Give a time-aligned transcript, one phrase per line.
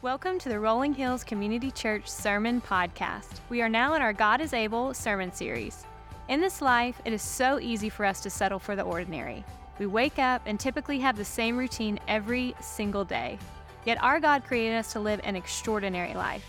[0.00, 3.40] Welcome to the Rolling Hills Community Church Sermon Podcast.
[3.48, 5.84] We are now in our God is Able sermon series.
[6.28, 9.44] In this life, it is so easy for us to settle for the ordinary.
[9.80, 13.40] We wake up and typically have the same routine every single day.
[13.84, 16.44] Yet our God created us to live an extraordinary life.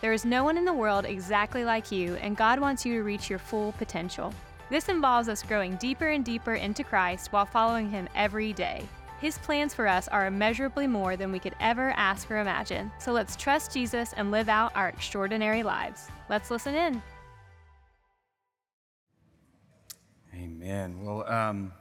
[0.00, 3.02] There is no one in the world exactly like you, and God wants you to
[3.02, 4.32] reach your full potential.
[4.70, 8.88] This involves us growing deeper and deeper into Christ while following Him every day.
[9.24, 12.92] His plans for us are immeasurably more than we could ever ask or imagine.
[12.98, 16.08] So let's trust Jesus and live out our extraordinary lives.
[16.28, 17.02] Let's listen in.
[20.34, 21.02] Amen.
[21.02, 21.72] Well, um,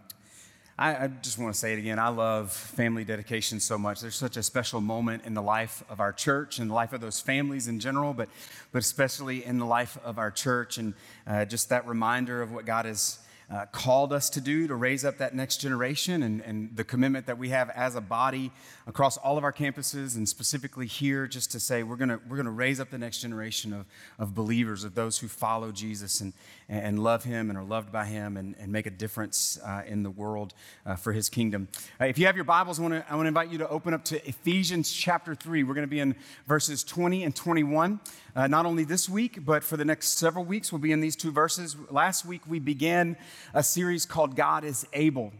[0.79, 1.99] I, I, just want to say it again.
[1.99, 3.99] I love family dedication so much.
[3.99, 7.01] There's such a special moment in the life of our church and the life of
[7.01, 8.29] those families in general, but,
[8.71, 10.77] but especially in the life of our church.
[10.77, 10.93] And
[11.27, 13.19] uh, just that reminder of what God has
[13.51, 17.25] uh, called us to do to raise up that next generation and, and the commitment
[17.27, 18.51] that we have as a body
[18.87, 22.51] across all of our campuses and specifically here just to say we're going we're gonna
[22.51, 23.85] raise up the next generation of,
[24.19, 26.33] of believers, of those who follow Jesus and,
[26.69, 30.03] and love him and are loved by him and, and make a difference uh, in
[30.03, 30.53] the world
[30.85, 31.67] uh, for his kingdom.
[31.99, 33.93] Uh, if you have your Bibles, I want to I wanna invite you to open
[33.93, 35.63] up to Ephesians chapter 3.
[35.63, 36.15] We're going to be in
[36.47, 37.99] verses 20 and 21.
[38.35, 41.15] Uh, not only this week, but for the next several weeks, we'll be in these
[41.15, 41.75] two verses.
[41.91, 43.15] Last week, we began
[43.53, 45.31] a series called God is Able.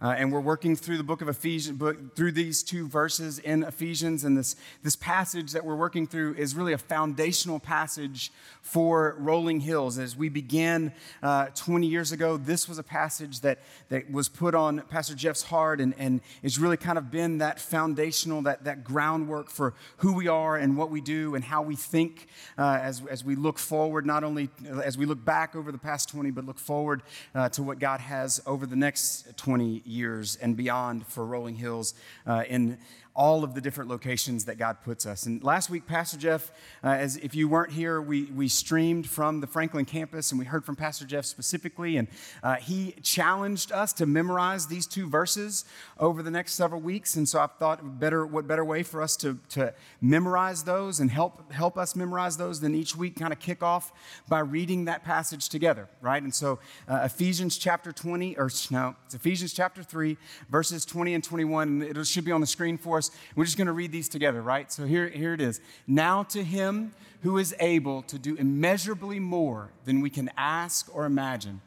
[0.00, 3.62] Uh, and we're working through the book of Ephesians, book, through these two verses in
[3.62, 4.24] Ephesians.
[4.24, 8.30] And this, this passage that we're working through is really a foundational passage
[8.60, 9.98] for Rolling Hills.
[9.98, 14.54] As we began uh, 20 years ago, this was a passage that, that was put
[14.54, 18.84] on Pastor Jeff's heart and, and it's really kind of been that foundational, that, that
[18.84, 22.26] groundwork for who we are and what we do and how we think
[22.58, 24.50] uh, as, as we look forward, not only
[24.82, 27.02] as we look back over the past 20, but look forward
[27.34, 31.94] uh, to what God has over the next 20 years and beyond for Rolling Hills
[32.26, 32.78] uh, in
[33.16, 35.24] all of the different locations that God puts us.
[35.24, 36.52] And last week, Pastor Jeff,
[36.84, 40.44] uh, as if you weren't here, we, we streamed from the Franklin campus and we
[40.44, 41.96] heard from Pastor Jeff specifically.
[41.96, 42.08] And
[42.42, 45.64] uh, he challenged us to memorize these two verses
[45.98, 47.16] over the next several weeks.
[47.16, 49.72] And so I thought, better, what better way for us to, to
[50.02, 53.92] memorize those and help, help us memorize those than each week kind of kick off
[54.28, 56.22] by reading that passage together, right?
[56.22, 60.18] And so uh, Ephesians chapter 20, or no, it's Ephesians chapter 3,
[60.50, 61.82] verses 20 and 21.
[61.82, 63.16] It should be on the screen for us us.
[63.34, 64.70] We're just going to read these together, right?
[64.70, 65.60] So here, here it is.
[65.86, 71.06] Now to him who is able to do immeasurably more than we can ask or
[71.06, 71.60] imagine,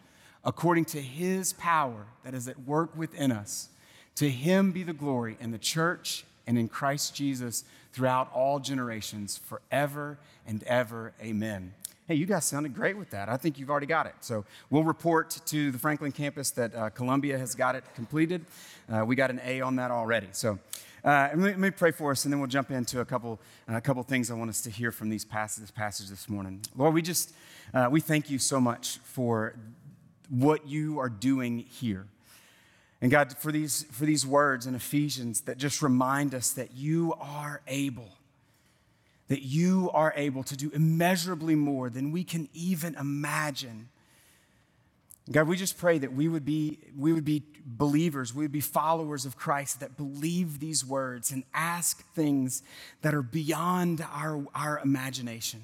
[0.44, 3.70] according to his power that is at work within us.
[4.16, 7.64] To him be the glory in the church and in Christ Jesus
[7.94, 10.18] throughout all generations, forever
[10.48, 11.14] and ever.
[11.22, 11.74] Amen.
[12.08, 13.30] Hey, you guys sounded great with that.
[13.30, 14.16] I think you've already got it.
[14.22, 18.46] So we'll report to the Franklin campus that uh, Columbia has got it completed.
[18.92, 20.28] Uh, we got an A on that already.
[20.32, 20.58] So
[21.04, 23.40] uh, let, me, let, me, pray for us, and then we'll jump into a couple,
[23.70, 26.28] uh, a couple things I want us to hear from these passage, this passage this
[26.28, 26.62] morning.
[26.76, 27.34] Lord, we just
[27.74, 29.56] uh, we thank you so much for
[30.30, 32.08] what you are doing here.
[33.02, 37.14] And God, for these, for these words in Ephesians that just remind us that you
[37.20, 38.10] are able,
[39.30, 43.90] that you are able to do immeasurably more than we can even imagine
[45.32, 47.44] God, we just pray that we would be, we would be
[47.78, 52.64] believers, we would be followers of Christ that believe these words and ask things
[53.02, 55.62] that are beyond our, our imagination,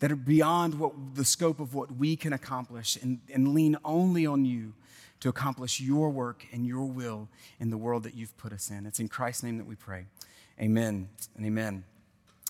[0.00, 4.26] that are beyond what, the scope of what we can accomplish, and, and lean only
[4.26, 4.74] on you
[5.20, 7.28] to accomplish your work and your will
[7.60, 8.86] in the world that you've put us in.
[8.86, 10.06] It's in Christ's name that we pray.
[10.60, 11.84] Amen and amen.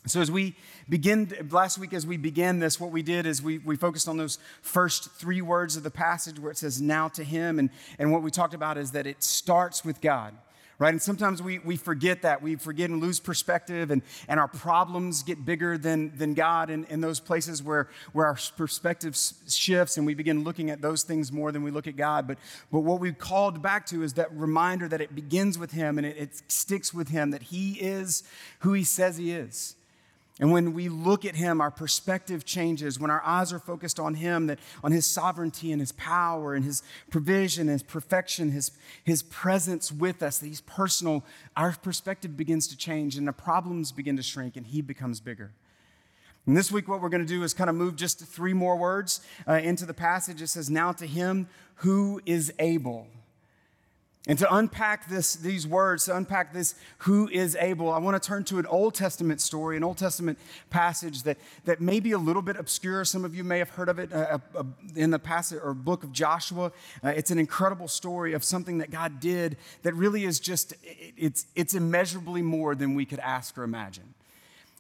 [0.07, 0.57] So, as we
[0.89, 4.17] begin, last week, as we began this, what we did is we, we focused on
[4.17, 7.61] those first three words of the passage where it says, now to him.
[7.61, 7.71] And,
[8.01, 10.35] and what we talked about is that it starts with God,
[10.81, 10.93] right?
[10.93, 12.43] And sometimes we, we forget that.
[12.43, 16.85] We forget and lose perspective, and, and our problems get bigger than, than God in,
[16.87, 19.17] in those places where, where our perspective
[19.49, 22.27] shifts and we begin looking at those things more than we look at God.
[22.27, 22.39] But,
[22.73, 26.05] but what we've called back to is that reminder that it begins with him and
[26.05, 28.25] it, it sticks with him, that he is
[28.63, 29.77] who he says he is
[30.41, 32.99] and when we look at him, our perspective changes.
[32.99, 36.65] When our eyes are focused on him, that on his sovereignty and his power and
[36.65, 38.71] his provision, and his perfection, his,
[39.05, 41.23] his presence with us, that he's personal,
[41.55, 45.53] our perspective begins to change and the problems begin to shrink and he becomes bigger.
[46.47, 48.77] And this week, what we're going to do is kind of move just three more
[48.77, 50.43] words uh, into the passage.
[50.43, 51.47] It says, Now to him
[51.77, 53.07] who is able.
[54.29, 58.25] And to unpack this, these words, to unpack this, who is able, I want to
[58.25, 60.39] turn to an Old Testament story, an Old Testament
[60.71, 63.05] passage that, that may be a little bit obscure.
[63.05, 64.63] Some of you may have heard of it uh, uh,
[64.95, 66.71] in the passage or book of Joshua.
[67.03, 71.47] Uh, it's an incredible story of something that God did that really is just, it's,
[71.57, 74.15] it's immeasurably more than we could ask or imagine.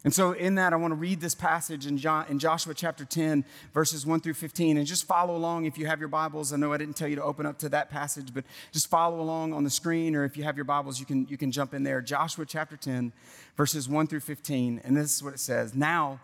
[0.05, 3.05] And so, in that, I want to read this passage in, John, in Joshua chapter
[3.05, 6.53] 10, verses 1 through 15, and just follow along if you have your Bibles.
[6.53, 9.21] I know I didn't tell you to open up to that passage, but just follow
[9.21, 11.73] along on the screen, or if you have your Bibles, you can, you can jump
[11.73, 12.01] in there.
[12.01, 13.13] Joshua chapter 10,
[13.57, 16.19] verses 1 through 15, and this is what it says Now,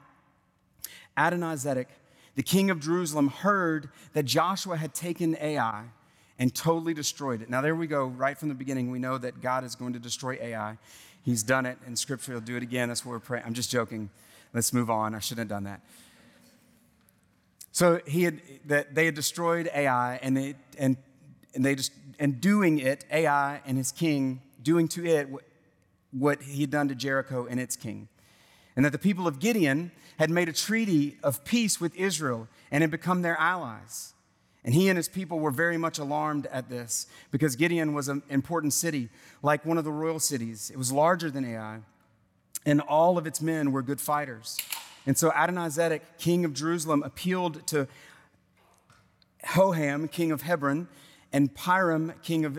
[1.16, 1.86] Adonizedek,
[2.34, 5.84] the king of Jerusalem, heard that Joshua had taken Ai
[6.38, 7.50] and totally destroyed it.
[7.50, 8.90] Now, there we go, right from the beginning.
[8.90, 10.78] We know that God is going to destroy Ai.
[11.22, 12.32] He's done it in Scripture.
[12.32, 12.88] He'll do it again.
[12.88, 13.44] That's what we're praying.
[13.46, 14.10] I'm just joking.
[14.52, 15.14] Let's move on.
[15.14, 15.80] I shouldn't have done that.
[17.72, 20.96] So he had that they had destroyed Ai, and they and
[21.54, 25.28] and they just and doing it, Ai and his king doing to it
[26.10, 28.08] what he had done to Jericho and its king,
[28.74, 32.82] and that the people of Gideon had made a treaty of peace with Israel and
[32.82, 34.14] had become their allies.
[34.64, 38.22] And he and his people were very much alarmed at this because Gideon was an
[38.28, 39.08] important city,
[39.42, 40.70] like one of the royal cities.
[40.70, 41.78] It was larger than Ai,
[42.66, 44.58] and all of its men were good fighters.
[45.06, 47.88] And so Adonizedek, king of Jerusalem, appealed to
[49.44, 50.88] Hoham, king of Hebron,
[51.32, 52.58] and Piram, king of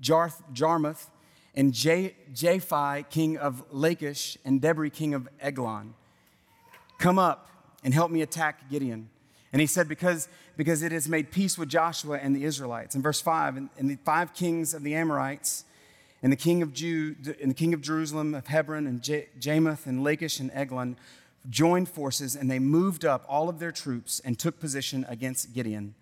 [0.00, 1.08] Jarth, Jarmuth,
[1.54, 5.94] and Japhi, king of Lachish, and Debri, king of Eglon.
[6.98, 7.48] Come up
[7.82, 9.08] and help me attack Gideon.
[9.52, 12.94] And he said, because, because it has made peace with Joshua and the Israelites.
[12.94, 15.64] In verse 5, and, and the five kings of the Amorites,
[16.22, 20.02] and the king of Jude, and the king of Jerusalem, of Hebron, and J- and
[20.02, 20.96] Lachish, and Eglon,
[21.48, 25.94] joined forces, and they moved up all of their troops and took position against Gideon,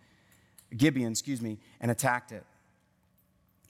[0.74, 2.44] Gibeon, excuse me, and attacked it.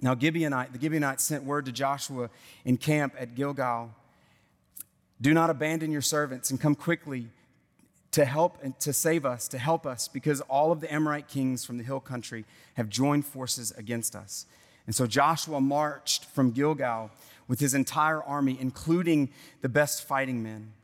[0.01, 2.31] Now, Gibeonite, the Gibeonites sent word to Joshua
[2.65, 3.91] in camp at Gilgal
[5.21, 7.29] Do not abandon your servants and come quickly
[8.15, 11.65] to help and to save us, to help us, because all of the Amorite kings
[11.65, 12.45] from the hill country
[12.75, 14.47] have joined forces against us.
[14.87, 17.11] And so Joshua marched from Gilgal
[17.49, 19.31] with his entire army, including
[19.63, 20.75] the best fighting men.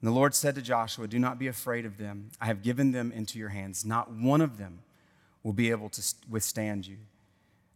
[0.00, 2.30] And the Lord said to Joshua, Do not be afraid of them.
[2.40, 3.84] I have given them into your hands.
[3.84, 4.78] Not one of them
[5.42, 6.96] will be able to withstand you.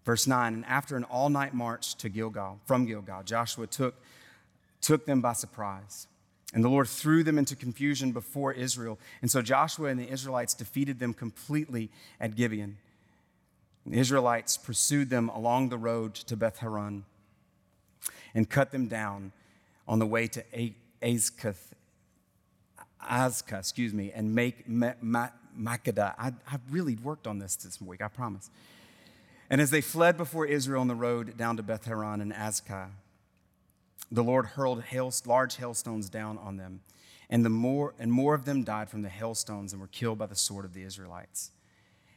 [0.07, 3.97] Verse 9, and after an all night march to Gilgal, from Gilgal, Joshua took,
[4.81, 6.07] took them by surprise.
[6.53, 8.99] And the Lord threw them into confusion before Israel.
[9.23, 12.77] And so Joshua and the Israelites defeated them completely at Gibeon.
[13.87, 17.05] The Israelites pursued them along the road to Beth Horon
[18.35, 19.33] and cut them down
[19.87, 20.45] on the way to
[21.03, 21.73] Azkath,
[23.03, 26.15] Azkah, excuse me, and make Makkedah.
[26.19, 28.49] I, I really worked on this this week, I promise.
[29.51, 32.89] And as they fled before Israel on the road down to Beth Horon and Azkah,
[34.11, 36.81] the Lord hurled hail, large hailstones down on them,
[37.31, 40.27] and, the more, and more of them died from the hailstones and were killed by
[40.27, 41.51] the sword of the Israelites.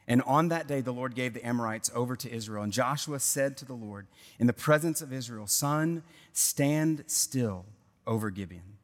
[0.08, 2.64] And on that day, the Lord gave the Amorites over to Israel.
[2.64, 4.08] And Joshua said to the Lord,
[4.40, 7.66] in the presence of Israel, Sun, stand still
[8.06, 8.78] over Gibeon,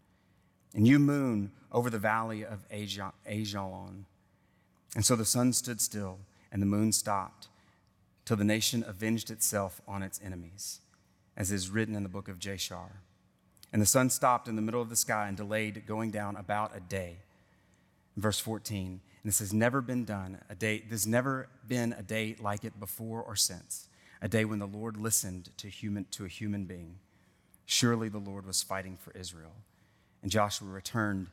[0.73, 4.05] and you, moon, over the valley of Ajalon.
[4.95, 6.19] And so the sun stood still,
[6.51, 7.47] and the moon stopped,
[8.25, 10.81] till the nation avenged itself on its enemies
[11.35, 12.99] as is written in the book of Jashar.
[13.71, 16.75] And the sun stopped in the middle of the sky and delayed going down about
[16.75, 17.17] a day.
[18.15, 22.35] Verse 14, and this has never been done, a day, there's never been a day
[22.39, 23.87] like it before or since,
[24.21, 26.99] a day when the Lord listened to, human, to a human being.
[27.65, 29.53] Surely the Lord was fighting for Israel.
[30.21, 31.27] And Joshua returned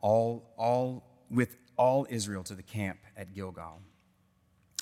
[0.00, 3.80] all, all, with all Israel to the camp at Gilgal.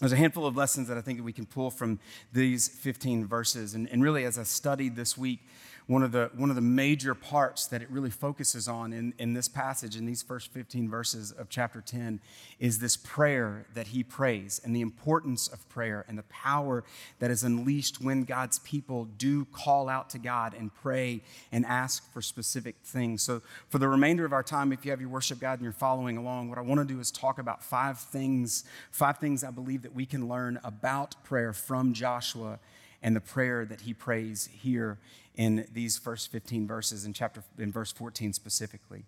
[0.00, 1.98] There's a handful of lessons that I think that we can pull from
[2.32, 3.74] these 15 verses.
[3.74, 5.40] And, and really, as I studied this week,
[5.88, 9.32] one of the, one of the major parts that it really focuses on in, in
[9.32, 12.20] this passage, in these first 15 verses of chapter 10,
[12.60, 16.84] is this prayer that he prays and the importance of prayer and the power
[17.20, 22.12] that is unleashed when God's people do call out to God and pray and ask
[22.12, 23.22] for specific things.
[23.22, 23.40] So,
[23.70, 26.18] for the remainder of our time, if you have your worship guide and you're following
[26.18, 29.80] along, what I want to do is talk about five things, five things I believe
[29.82, 32.58] that we can learn about prayer from Joshua
[33.02, 34.98] and the prayer that he prays here
[35.36, 39.04] in these first 15 verses in chapter in verse 14 specifically.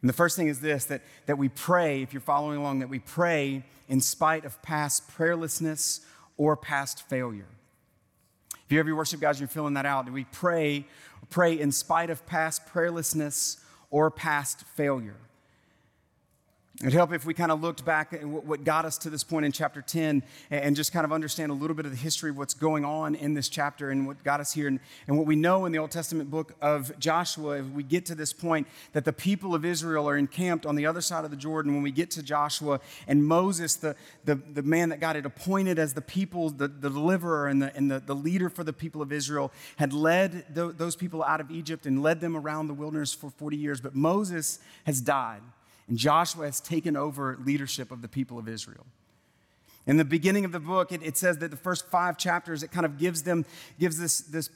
[0.00, 2.88] And the first thing is this that, that we pray, if you're following along, that
[2.88, 6.00] we pray in spite of past prayerlessness
[6.36, 7.46] or past failure.
[8.64, 10.10] If you have your worship guys, you're filling that out.
[10.10, 10.86] We pray,
[11.30, 13.60] pray in spite of past prayerlessness
[13.90, 15.16] or past failure.
[16.80, 19.44] It'd help if we kind of looked back at what got us to this point
[19.44, 22.38] in chapter 10 and just kind of understand a little bit of the history of
[22.38, 25.36] what's going on in this chapter and what got us here and, and what we
[25.36, 27.58] know in the Old Testament book of Joshua.
[27.58, 30.86] If we get to this point that the people of Israel are encamped on the
[30.86, 34.62] other side of the Jordan, when we get to Joshua and Moses, the, the, the
[34.62, 38.00] man that God had appointed as the people, the, the deliverer and, the, and the,
[38.00, 42.02] the leader for the people of Israel, had led those people out of Egypt and
[42.02, 43.82] led them around the wilderness for 40 years.
[43.82, 45.42] But Moses has died.
[45.88, 48.86] And Joshua has taken over leadership of the people of Israel.
[49.86, 52.70] In the beginning of the book, it, it, says that the first five chapters, it
[52.70, 53.44] kind of gives them,
[53.80, 54.48] gives this, this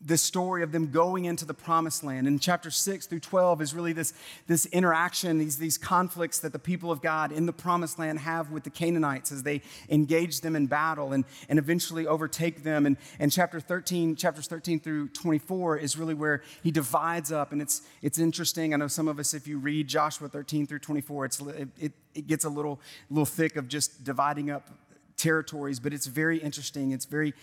[0.00, 2.26] this story of them going into the promised land.
[2.26, 4.14] And chapter 6 through 12 is really this,
[4.46, 8.50] this interaction, these, these conflicts that the people of God in the promised land have
[8.50, 12.86] with the Canaanites as they engage them in battle and, and eventually overtake them.
[12.86, 17.52] And, and chapter 13, chapters 13 through 24 is really where he divides up.
[17.52, 18.72] And it's, it's interesting.
[18.72, 21.40] I know some of us, if you read Joshua 13 through 24, it's,
[21.78, 22.80] it, it gets a little,
[23.10, 24.70] little thick of just dividing up
[25.18, 26.92] territories, but it's very interesting.
[26.92, 27.34] It's very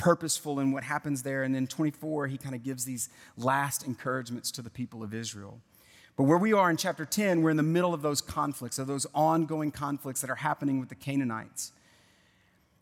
[0.00, 1.42] purposeful in what happens there.
[1.42, 5.60] And then 24, he kind of gives these last encouragements to the people of Israel.
[6.16, 8.86] But where we are in chapter 10, we're in the middle of those conflicts, of
[8.86, 11.72] those ongoing conflicts that are happening with the Canaanites.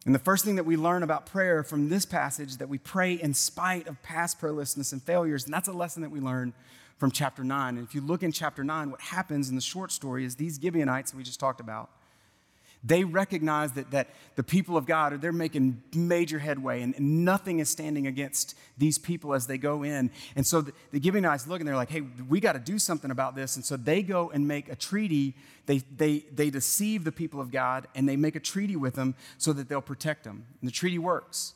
[0.07, 3.15] And the first thing that we learn about prayer from this passage that we pray
[3.15, 6.55] in spite of past prayerlessness and failures, and that's a lesson that we learn
[6.99, 7.77] from chapter 9.
[7.77, 10.59] And if you look in chapter 9, what happens in the short story is these
[10.61, 11.91] Gibeonites that we just talked about,
[12.85, 17.25] they recognize that, that the people of God, are they're making major headway and, and
[17.25, 20.11] nothing is standing against these people as they go in.
[20.37, 23.11] And so the, the Gibeonites look and they're like, hey, we got to do something
[23.11, 23.57] about this.
[23.57, 25.35] And so they go and make a treaty.
[25.67, 29.17] They, they, they deceive the people of God and they make a treaty with them
[29.39, 30.47] so that they'll protect them.
[30.61, 31.55] And the treaty works.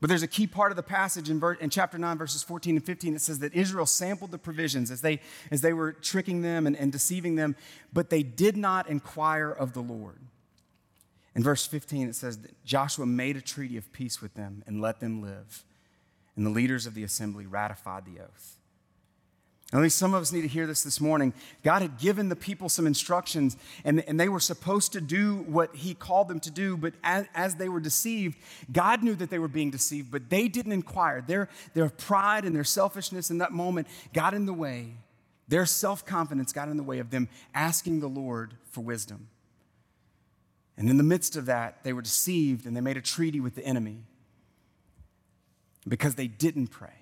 [0.00, 2.76] But there's a key part of the passage in, ver- in, chapter 9, verses 14
[2.76, 3.16] and 15.
[3.16, 6.76] It says that Israel sampled the provisions as they, as they were tricking them and,
[6.76, 7.56] and deceiving them,
[7.92, 10.18] but they did not inquire of the Lord.
[11.34, 14.80] In verse 15, it says that Joshua made a treaty of peace with them and
[14.80, 15.64] let them live.
[16.36, 18.58] And the leaders of the assembly ratified the oath.
[19.72, 21.34] At least some of us need to hear this this morning.
[21.62, 25.74] God had given the people some instructions, and, and they were supposed to do what
[25.76, 26.74] He called them to do.
[26.78, 28.38] But as, as they were deceived,
[28.72, 31.20] God knew that they were being deceived, but they didn't inquire.
[31.20, 34.94] Their, their pride and their selfishness in that moment got in the way.
[35.48, 39.28] Their self confidence got in the way of them asking the Lord for wisdom.
[40.78, 43.56] And in the midst of that, they were deceived and they made a treaty with
[43.56, 44.04] the enemy
[45.86, 46.97] because they didn't pray.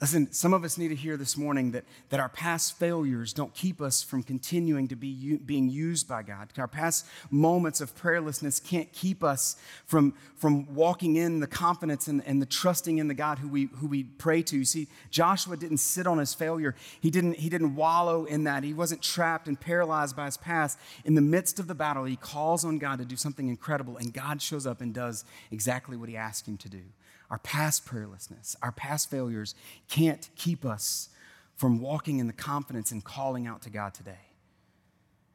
[0.00, 3.52] Listen, some of us need to hear this morning that, that our past failures don't
[3.52, 6.50] keep us from continuing to be u- being used by God.
[6.56, 12.22] Our past moments of prayerlessness can't keep us from, from walking in the confidence and,
[12.26, 14.58] and the trusting in the God who we, who we pray to.
[14.58, 18.62] You see, Joshua didn't sit on his failure, he didn't, he didn't wallow in that.
[18.62, 20.78] He wasn't trapped and paralyzed by his past.
[21.04, 24.14] In the midst of the battle, he calls on God to do something incredible, and
[24.14, 26.82] God shows up and does exactly what he asked him to do.
[27.30, 29.54] Our past prayerlessness, our past failures
[29.88, 31.10] can't keep us
[31.56, 34.28] from walking in the confidence and calling out to God today.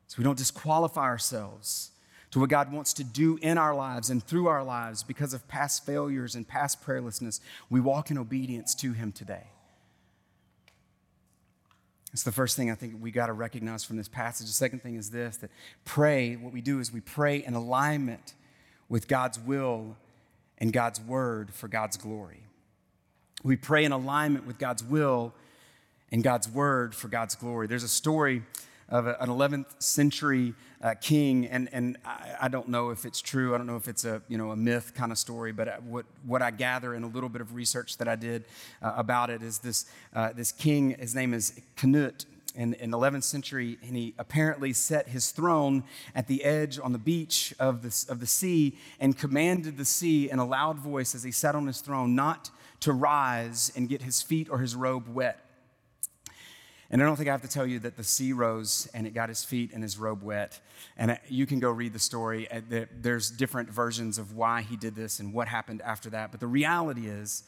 [0.08, 1.92] So we don't disqualify ourselves
[2.32, 5.48] to what God wants to do in our lives and through our lives because of
[5.48, 7.40] past failures and past prayerlessness.
[7.70, 9.48] We walk in obedience to Him today.
[12.12, 14.48] It's the first thing I think we got to recognize from this passage.
[14.48, 15.52] The second thing is this that
[15.84, 18.34] pray, what we do is we pray in alignment
[18.88, 19.98] with God's will
[20.64, 22.40] and God's word for God's glory.
[23.44, 25.34] We pray in alignment with God's will
[26.10, 27.68] and God's word for God's glory.
[27.68, 28.44] There's a story
[28.88, 33.54] of an 11th century uh, king, and, and I, I, don't know if it's true.
[33.54, 35.76] I don't know if it's a, you know, a myth kind of story, but uh,
[35.86, 38.46] what, what I gather in a little bit of research that I did
[38.82, 39.84] uh, about it is this,
[40.16, 45.08] uh, this king, his name is Canute, in, in 11th century, and he apparently set
[45.08, 45.84] his throne
[46.14, 50.30] at the edge on the beach of the, of the sea and commanded the sea
[50.30, 52.50] in a loud voice as he sat on his throne not
[52.82, 55.40] to rise and get his feet or his robe wet.
[56.94, 59.16] And I don't think I have to tell you that the sea rose and it
[59.16, 60.60] got his feet and his robe wet.
[60.96, 62.48] And you can go read the story.
[62.52, 66.30] Uh, there's different versions of why he did this and what happened after that.
[66.30, 67.46] But the reality is,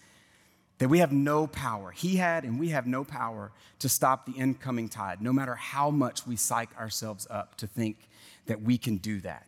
[0.78, 1.92] that we have no power.
[1.92, 5.90] He had, and we have no power to stop the incoming tide, no matter how
[5.90, 8.10] much we psych ourselves up to think
[8.48, 9.48] that we can do that.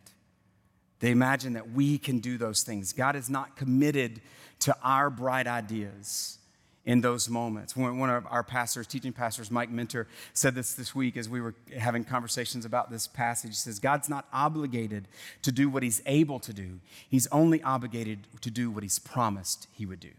[1.00, 2.92] They imagine that we can do those things.
[2.92, 4.20] God is not committed
[4.60, 6.38] to our bright ideas
[6.84, 7.76] in those moments.
[7.76, 11.54] One of our pastors, teaching pastors, Mike Mentor, said this this week as we were
[11.76, 13.50] having conversations about this passage.
[13.50, 15.06] He says, God's not obligated
[15.42, 19.68] to do what he's able to do, he's only obligated to do what he's promised
[19.70, 20.12] he would do.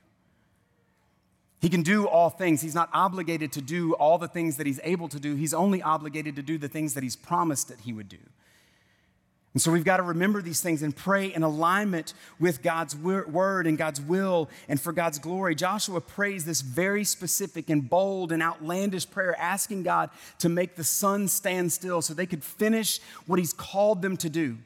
[1.60, 2.62] He can do all things.
[2.62, 5.36] He's not obligated to do all the things that he's able to do.
[5.36, 8.18] He's only obligated to do the things that he's promised that he would do.
[9.54, 13.66] And so we've got to remember these things and pray in alignment with God's word
[13.66, 15.56] and God's will and for God's glory.
[15.56, 20.84] Joshua prays this very specific and bold and outlandish prayer, asking God to make the
[20.84, 24.60] sun stand still so they could finish what he's called them to do.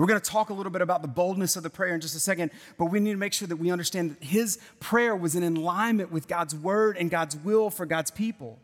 [0.00, 2.16] We're going to talk a little bit about the boldness of the prayer in just
[2.16, 5.34] a second, but we need to make sure that we understand that his prayer was
[5.36, 8.58] in alignment with God's word and God's will for God's people.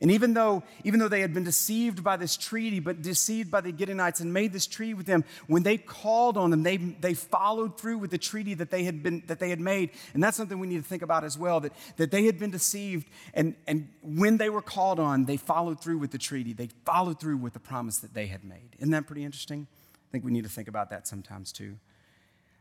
[0.00, 3.60] And even though, even though they had been deceived by this treaty, but deceived by
[3.60, 7.14] the Gideonites and made this treaty with them, when they called on them, they, they
[7.14, 9.90] followed through with the treaty that they had been that they had made.
[10.12, 12.50] And that's something we need to think about as well, that, that they had been
[12.50, 16.52] deceived, and, and when they were called on, they followed through with the treaty.
[16.52, 18.74] They followed through with the promise that they had made.
[18.80, 19.68] Isn't that pretty interesting?
[20.14, 21.76] Think we need to think about that sometimes too.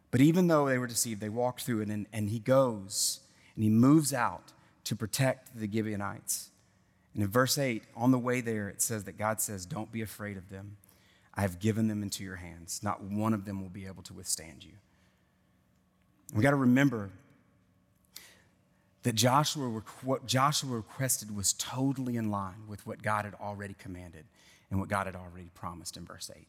[0.09, 3.19] But even though they were deceived, they walked through it, and, and he goes
[3.53, 4.51] and he moves out
[4.85, 6.49] to protect the Gibeonites.
[7.13, 10.01] And in verse 8, on the way there, it says that God says, Don't be
[10.01, 10.77] afraid of them.
[11.35, 12.81] I have given them into your hands.
[12.81, 14.73] Not one of them will be able to withstand you.
[16.33, 17.11] We got to remember
[19.03, 24.25] that Joshua, what Joshua requested was totally in line with what God had already commanded
[24.71, 26.47] and what God had already promised in verse 8.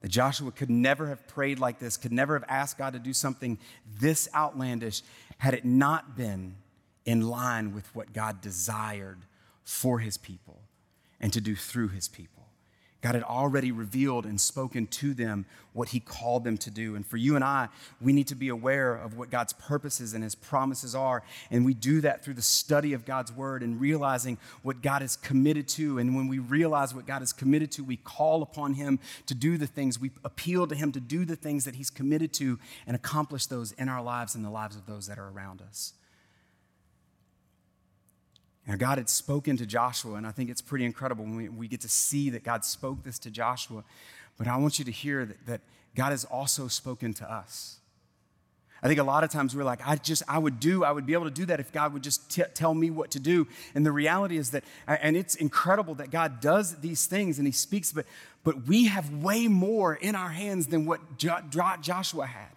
[0.00, 3.12] That Joshua could never have prayed like this, could never have asked God to do
[3.12, 3.58] something
[3.98, 5.02] this outlandish
[5.38, 6.56] had it not been
[7.04, 9.20] in line with what God desired
[9.64, 10.60] for his people
[11.20, 12.35] and to do through his people.
[13.06, 16.96] God had already revealed and spoken to them what He called them to do.
[16.96, 17.68] And for you and I,
[18.00, 21.22] we need to be aware of what God's purposes and His promises are.
[21.52, 25.14] And we do that through the study of God's Word and realizing what God is
[25.14, 26.00] committed to.
[26.00, 29.56] And when we realize what God is committed to, we call upon Him to do
[29.56, 32.58] the things, we appeal to Him to do the things that He's committed to
[32.88, 35.92] and accomplish those in our lives and the lives of those that are around us.
[38.66, 41.68] Now, God had spoken to Joshua, and I think it's pretty incredible when we, we,
[41.68, 43.84] get to see that God spoke this to Joshua.
[44.38, 45.60] But I want you to hear that, that
[45.94, 47.78] God has also spoken to us.
[48.82, 51.06] I think a lot of times we're like, I just, I would do, I would
[51.06, 53.46] be able to do that if God would just t- tell me what to do.
[53.74, 57.52] And the reality is that, and it's incredible that God does these things and He
[57.52, 58.04] speaks, but,
[58.44, 61.40] but we have way more in our hands than what jo-
[61.80, 62.55] Joshua had.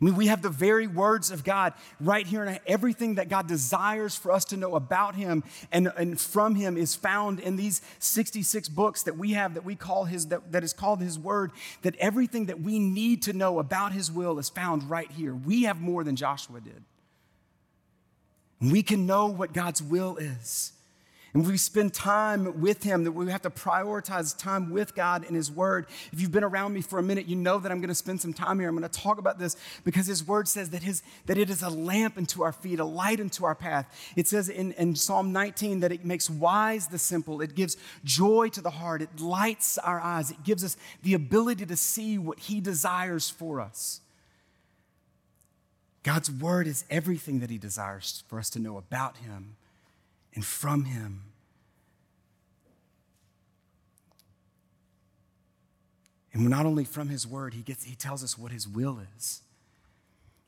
[0.00, 3.46] I mean, we have the very words of God right here, and everything that God
[3.46, 7.82] desires for us to know about Him and, and from Him is found in these
[7.98, 11.52] 66 books that we have that we call His, that, that is called His Word.
[11.82, 15.34] That everything that we need to know about His will is found right here.
[15.34, 16.84] We have more than Joshua did.
[18.60, 20.72] We can know what God's will is.
[21.34, 25.36] And we spend time with Him, that we have to prioritize time with God and
[25.36, 25.86] His Word.
[26.10, 28.22] If you've been around me for a minute, you know that I'm going to spend
[28.22, 28.68] some time here.
[28.68, 31.62] I'm going to talk about this because His Word says that, his, that it is
[31.62, 34.12] a lamp unto our feet, a light unto our path.
[34.16, 38.48] It says in, in Psalm 19 that it makes wise the simple, it gives joy
[38.48, 42.38] to the heart, it lights our eyes, it gives us the ability to see what
[42.38, 44.00] He desires for us.
[46.02, 49.57] God's Word is everything that He desires for us to know about Him
[50.38, 51.24] and from Him.
[56.32, 59.40] And not only from His Word, He, gets, he tells us what His will is.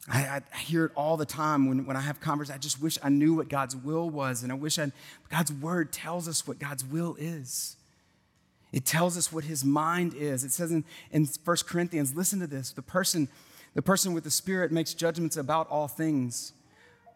[0.08, 2.56] I, I, hear it all the time when, when I have conversations.
[2.56, 4.92] I just wish I knew what God's will was, and I wish I,
[5.28, 7.76] God's Word tells us what God's will is.
[8.70, 10.44] It tells us what His mind is.
[10.44, 13.26] It says in, in 1 Corinthians, listen to this the person,
[13.74, 16.52] the person with the Spirit makes judgments about all things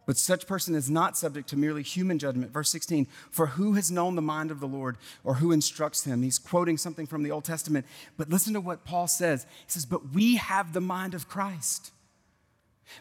[0.06, 2.52] but such person is not subject to merely human judgment.
[2.52, 6.22] Verse 16, for who has known the mind of the Lord or who instructs him?
[6.22, 7.86] He's quoting something from the Old Testament.
[8.16, 9.46] But listen to what Paul says.
[9.66, 11.90] He says, But we have the mind of Christ.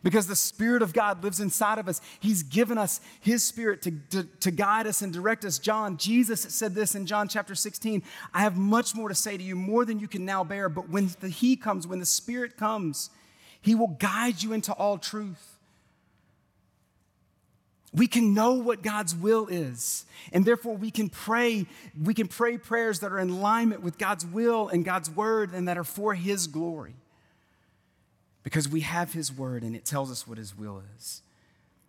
[0.02, 2.00] Because the Spirit of God lives inside of us.
[2.22, 5.60] He's given us His Spirit to, to, to, guide us and direct us.
[5.60, 8.02] John, Jesus said this in John chapter 16
[8.34, 10.70] I have much more to say to you, more than you can now bear.
[10.70, 13.10] But when the He comes, when the Spirit comes,
[13.62, 15.53] He will guide you into all truth.
[17.94, 21.68] We can know what God's will is, and therefore we can pray.
[22.02, 25.68] We can pray prayers that are in alignment with God's will and God's word and
[25.68, 26.96] that are for His glory.
[28.42, 31.22] Because we have His word and it tells us what His will is.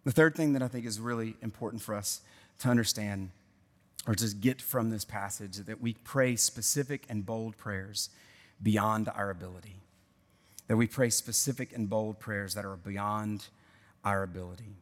[0.04, 2.20] The third thing that I think is really important for us
[2.58, 3.30] to understand
[4.06, 8.10] or to get from this passage that we pray specific and bold prayers
[8.62, 9.80] beyond our ability.
[10.68, 13.46] That we pray specific and bold prayers that are beyond
[14.04, 14.76] our ability.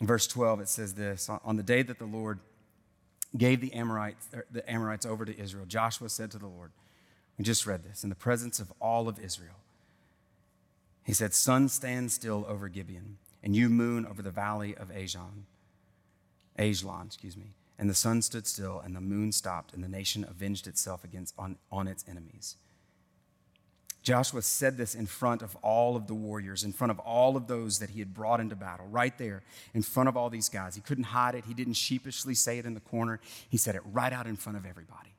[0.00, 2.38] Verse 12, it says this On the day that the Lord
[3.36, 6.70] gave the Amorites, er, the Amorites over to Israel, Joshua said to the Lord,
[7.36, 9.56] We just read this, in the presence of all of Israel,
[11.04, 15.44] He said, Sun, stand still over Gibeon and you, moon, over the valley of Ajalon.
[16.58, 17.54] Ajalon, excuse me.
[17.78, 21.34] And the sun stood still, and the moon stopped, and the nation avenged itself against
[21.38, 22.56] on, on its enemies.
[24.02, 27.46] Joshua said this in front of all of the warriors, in front of all of
[27.46, 29.42] those that he had brought into battle, right there
[29.74, 30.74] in front of all these guys.
[30.74, 31.44] He couldn't hide it.
[31.46, 33.20] He didn't sheepishly say it in the corner.
[33.48, 35.10] He said it right out in front of everybody.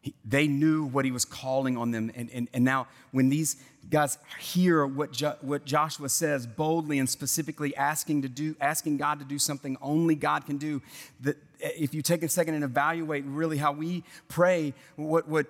[0.00, 2.10] He, they knew what he was calling on them.
[2.14, 3.56] And, and, and now, when these
[3.90, 9.18] guys hear what, jo, what Joshua says boldly and specifically asking, to do, asking God
[9.18, 10.82] to do something only God can do,
[11.20, 15.46] that if you take a second and evaluate really how we pray, what, what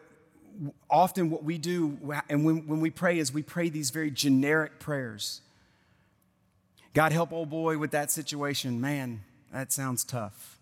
[0.90, 4.78] often what we do and when, when we pray is we pray these very generic
[4.78, 5.40] prayers.
[6.94, 8.80] God help old boy with that situation.
[8.80, 10.58] Man, that sounds tough.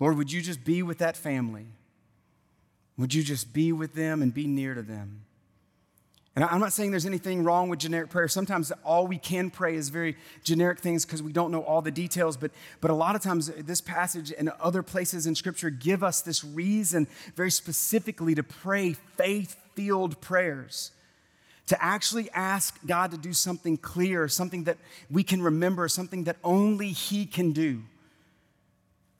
[0.00, 1.66] Lord, would you just be with that family?
[2.96, 5.25] Would you just be with them and be near to them?
[6.36, 8.28] And I'm not saying there's anything wrong with generic prayer.
[8.28, 11.90] Sometimes all we can pray is very generic things because we don't know all the
[11.90, 12.36] details.
[12.36, 12.50] But,
[12.82, 16.44] but a lot of times, this passage and other places in Scripture give us this
[16.44, 20.90] reason very specifically to pray faith filled prayers.
[21.68, 24.76] To actually ask God to do something clear, something that
[25.10, 27.82] we can remember, something that only He can do.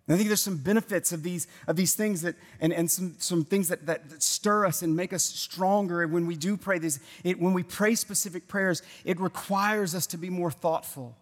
[0.07, 3.16] And I think there's some benefits of these, of these things that, and, and some,
[3.19, 6.57] some things that, that, that stir us and make us stronger And when we do
[6.57, 7.01] pray these.
[7.25, 11.16] It, when we pray specific prayers, it requires us to be more thoughtful.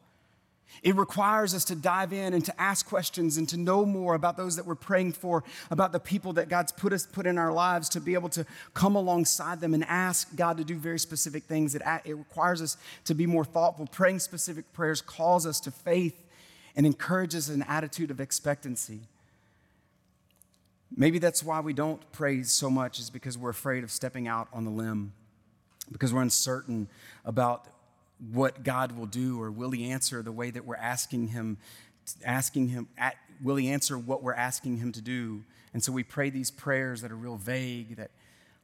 [0.83, 4.37] It requires us to dive in and to ask questions and to know more about
[4.37, 7.53] those that we're praying for, about the people that God's put us put in our
[7.53, 8.45] lives, to be able to
[8.75, 11.75] come alongside them and ask God to do very specific things.
[11.75, 13.87] It, it requires us to be more thoughtful.
[13.87, 16.21] Praying specific prayers calls us to faith
[16.77, 19.01] and encourages an attitude of expectancy.
[20.97, 24.49] Maybe that's why we don't praise so much, is because we're afraid of stepping out
[24.53, 25.13] on the limb,
[25.91, 26.89] because we're uncertain
[27.25, 27.67] about
[28.33, 31.59] what God will do or will He answer the way that we're asking Him,
[32.25, 35.43] asking Him, at, will He answer what we're asking Him to do?
[35.73, 38.13] And so we pray these prayers that are real vague, that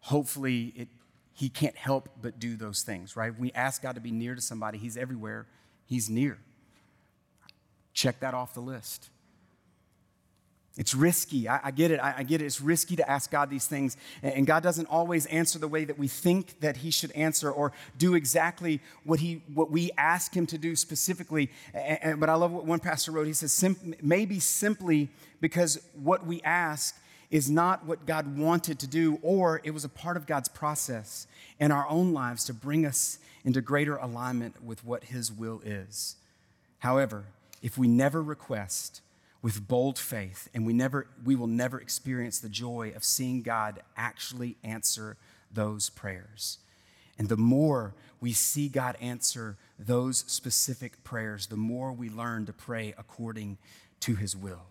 [0.01, 0.89] hopefully it,
[1.33, 3.37] He can't help but do those things, right?
[3.37, 5.47] We ask God to be near to somebody, He's everywhere,
[5.85, 6.39] He's near.
[7.93, 9.11] Check that off the list.
[10.77, 11.49] It's risky.
[11.49, 11.99] I, I get it.
[11.99, 12.47] I, I, get it.
[12.47, 13.97] It's risky to ask God these things.
[14.23, 17.73] And God doesn't always answer the way that we think that He should answer or
[17.99, 21.51] do exactly what, he, what we ask Him to do specifically.
[21.75, 23.27] And, but I love what one pastor wrote.
[23.27, 26.97] He says, Sim- maybe simply because what we ask
[27.31, 31.27] is not what God wanted to do, or it was a part of God's process
[31.59, 36.17] in our own lives to bring us into greater alignment with what His will is.
[36.79, 37.25] However,
[37.63, 39.01] if we never request
[39.43, 43.81] with bold faith and we never we will never experience the joy of seeing God
[43.97, 45.17] actually answer
[45.51, 46.59] those prayers.
[47.19, 52.53] And the more we see God answer those specific prayers, the more we learn to
[52.53, 53.59] pray according
[54.01, 54.67] to his will.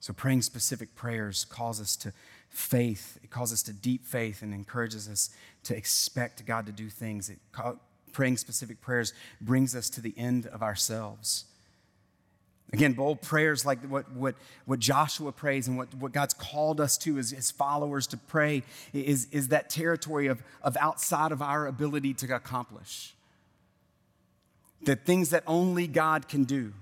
[0.00, 2.12] So, praying specific prayers calls us to
[2.48, 3.18] faith.
[3.22, 5.30] It calls us to deep faith and encourages us
[5.64, 7.28] to expect God to do things.
[7.28, 7.38] It
[8.12, 11.44] praying specific prayers brings us to the end of ourselves.
[12.72, 14.34] Again, bold prayers like what, what,
[14.66, 18.62] what Joshua prays and what, what God's called us to as his followers to pray
[18.92, 23.14] is, is that territory of, of outside of our ability to accomplish.
[24.82, 26.74] The things that only God can do.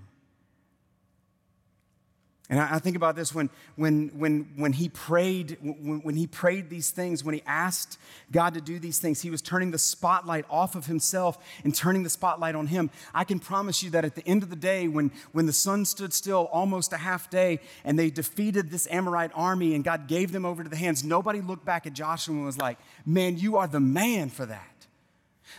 [2.48, 6.70] And I, think about this when, when, when, when he prayed, when, when he prayed
[6.70, 7.98] these things, when he asked
[8.30, 12.04] God to do these things, he was turning the spotlight off of himself and turning
[12.04, 12.90] the spotlight on him.
[13.12, 15.84] I can promise you that at the end of the day, when, when the sun
[15.84, 20.30] stood still almost a half day and they defeated this Amorite army and God gave
[20.30, 23.56] them over to the hands, nobody looked back at Joshua and was like, man, you
[23.56, 24.75] are the man for that.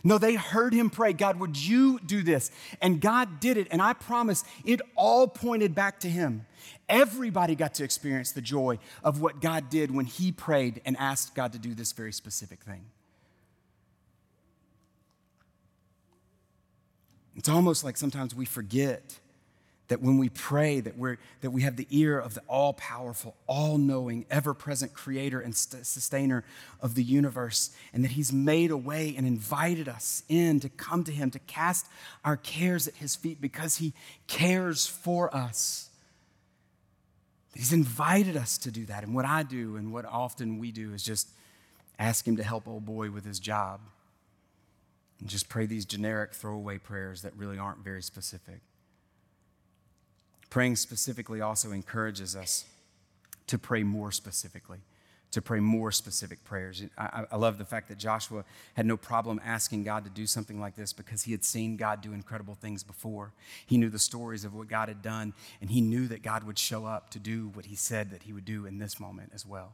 [0.03, 2.51] No, they heard him pray, God, would you do this?
[2.81, 3.67] And God did it.
[3.71, 6.45] And I promise it all pointed back to him.
[6.89, 11.35] Everybody got to experience the joy of what God did when he prayed and asked
[11.35, 12.85] God to do this very specific thing.
[17.35, 19.19] It's almost like sometimes we forget
[19.87, 24.25] that when we pray that, we're, that we have the ear of the all-powerful all-knowing
[24.29, 26.43] ever-present creator and st- sustainer
[26.81, 31.03] of the universe and that he's made a way and invited us in to come
[31.03, 31.87] to him to cast
[32.25, 33.93] our cares at his feet because he
[34.27, 35.89] cares for us.
[37.55, 40.93] He's invited us to do that and what i do and what often we do
[40.93, 41.29] is just
[41.97, 43.79] ask him to help old boy with his job
[45.19, 48.61] and just pray these generic throwaway prayers that really aren't very specific
[50.49, 52.65] Praying specifically also encourages us
[53.47, 54.79] to pray more specifically.
[55.29, 56.81] to pray more specific prayers.
[56.97, 60.57] I, I, love the fact that Joshua had no problem asking God to do something
[60.57, 63.33] like this because he had seen God do incredible things before.
[63.65, 66.57] He knew the stories of what God had done, and he knew that God would
[66.57, 69.45] show up to do what he said that he would do in this moment as
[69.45, 69.73] well.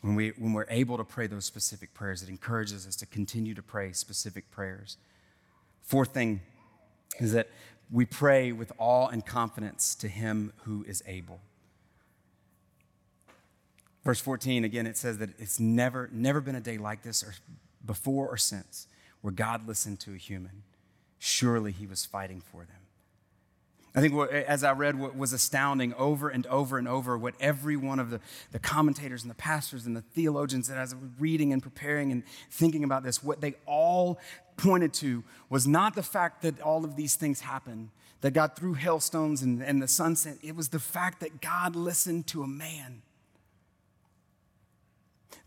[0.00, 3.54] When, we, when we're able to pray those specific prayers, it encourages us to continue
[3.54, 4.96] to pray specific prayers.
[5.82, 6.40] Fourth thing
[7.20, 7.48] is that
[7.90, 11.40] we pray with awe and confidence to him who is able.
[14.04, 17.34] Verse 14, again, it says that it's never, never been a day like this or
[17.84, 18.86] before or since
[19.22, 20.62] where God listened to a human.
[21.18, 22.83] Surely he was fighting for them.
[23.96, 27.34] I think what, as I read what was astounding over and over and over, what
[27.38, 30.96] every one of the, the commentators and the pastors and the theologians that as I
[30.96, 34.18] was reading and preparing and thinking about this, what they all
[34.56, 38.74] pointed to was not the fact that all of these things happened, that God threw
[38.74, 40.38] hailstones and, and the sunset.
[40.42, 43.02] It was the fact that God listened to a man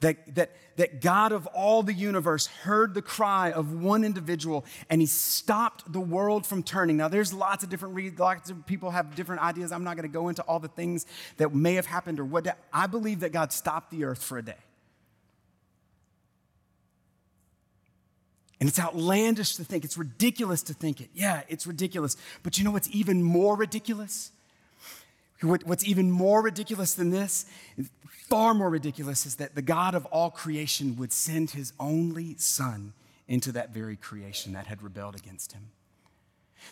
[0.02, 5.02] that, that, that God of all the universe heard the cry of one individual and
[5.02, 6.98] he stopped the world from turning.
[6.98, 9.72] Now, there's lots of different reasons, lots of people have different ideas.
[9.72, 11.06] I'm not going to go into all the things
[11.38, 12.58] that may have happened or what.
[12.72, 14.54] I believe that God stopped the earth for a day.
[18.60, 21.10] And it's outlandish to think, it's ridiculous to think it.
[21.14, 22.18] Yeah, it's ridiculous.
[22.42, 24.32] But you know what's even more ridiculous?
[25.42, 27.46] What's even more ridiculous than this,
[28.30, 32.94] far more ridiculous, is that the God of all creation would send his only son
[33.28, 35.70] into that very creation that had rebelled against him.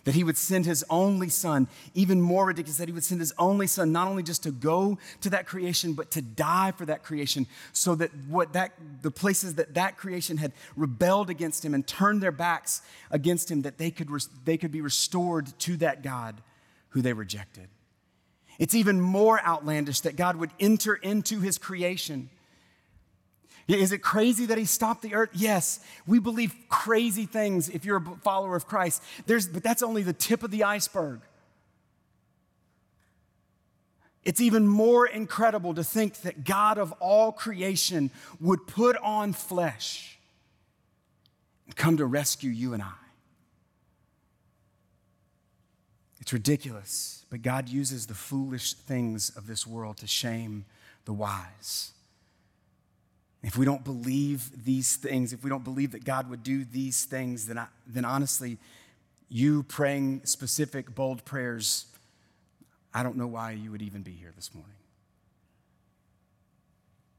[0.03, 3.33] That he would send his only son, even more ridiculous, that he would send his
[3.37, 7.03] only son not only just to go to that creation, but to die for that
[7.03, 11.87] creation, so that what that the places that that creation had rebelled against him and
[11.87, 14.09] turned their backs against him, that they could,
[14.43, 16.41] they could be restored to that God
[16.89, 17.69] who they rejected.
[18.59, 22.29] It's even more outlandish that God would enter into his creation.
[23.67, 25.31] Is it crazy that he stopped the earth?
[25.33, 29.01] Yes, we believe crazy things if you're a follower of Christ.
[29.25, 31.21] There's, but that's only the tip of the iceberg.
[34.23, 40.17] It's even more incredible to think that God of all creation would put on flesh
[41.65, 43.04] and come to rescue you and I.
[46.25, 50.65] It's ridiculous, but God uses the foolish things of this world to shame
[51.05, 51.91] the wise.
[53.43, 57.05] If we don't believe these things, if we don't believe that God would do these
[57.05, 58.57] things, then, I, then honestly,
[59.29, 61.85] you praying specific, bold prayers,
[62.91, 64.73] I don't know why you would even be here this morning.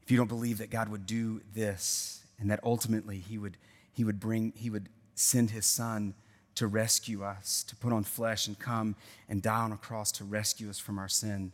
[0.03, 3.57] If you don't believe that God would do this and that ultimately he would,
[3.93, 6.15] he would bring, he would send his son
[6.57, 8.97] to rescue us, to put on flesh and come
[9.29, 11.53] and die on a cross to rescue us from our sin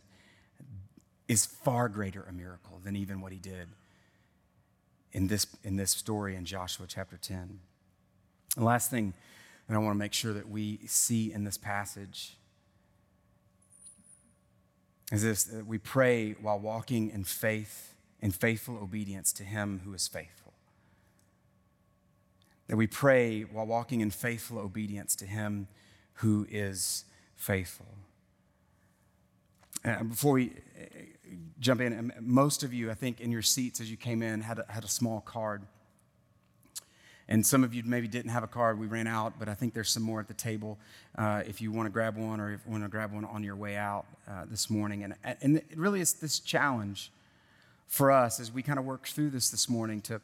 [1.27, 3.67] is far greater a miracle than even what he did
[5.11, 7.59] in this, in this story in Joshua chapter 10.
[8.57, 9.13] The last thing
[9.67, 12.37] that I want to make sure that we see in this passage
[15.11, 19.93] is this that we pray while walking in faith in faithful obedience to him who
[19.93, 20.42] is faithful
[22.67, 25.67] that we pray while walking in faithful obedience to Him
[26.15, 27.87] who is faithful.
[29.83, 30.85] And before we uh,
[31.59, 34.41] jump in, um, most of you, I think, in your seats as you came in,
[34.41, 35.63] had a, had a small card.
[37.27, 38.79] And some of you maybe didn't have a card.
[38.79, 40.77] We ran out, but I think there's some more at the table
[41.17, 43.43] uh, if you want to grab one or if you want to grab one on
[43.43, 45.03] your way out uh, this morning.
[45.03, 47.11] And, and it really is this challenge
[47.87, 50.21] for us as we kind of work through this this morning to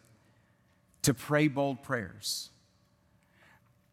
[1.04, 2.50] to pray bold prayers.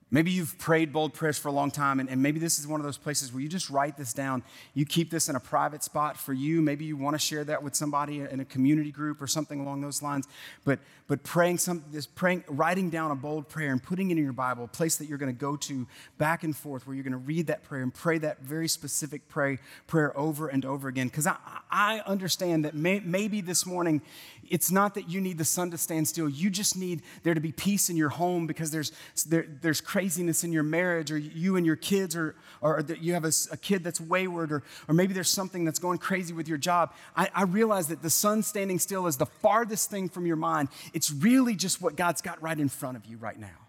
[0.08, 2.78] Maybe you've prayed bold prayers for a long time, and, and, maybe this is one
[2.78, 4.44] of those places where you just write this down.
[4.72, 6.62] You keep this in a private spot for you.
[6.62, 9.80] Maybe you want to share that with somebody in a community group or something along
[9.80, 10.28] those lines.
[10.64, 14.22] But, but praying some, this praying, writing down a bold prayer and putting it in
[14.22, 15.88] your Bible, a place that you're going to go to
[16.18, 19.28] back and forth, where you're going to read that prayer and pray that very specific
[19.28, 21.08] pray, prayer over and over again.
[21.08, 21.36] Because I,
[21.68, 24.02] I understand that may, maybe this morning
[24.50, 26.28] it's not that you need the sun to stand still.
[26.28, 28.92] You just need there to be peace in your home because there's,
[29.26, 33.24] there, there's craziness in your marriage, or you and your kids, or, or you have
[33.24, 36.58] a, a, kid that's wayward, or, or maybe there's something that's going crazy with your
[36.58, 36.92] job.
[37.16, 40.68] I, I realize that the sun standing still is the farthest thing from your mind.
[40.92, 43.65] It's really just what God's got right in front of you right now.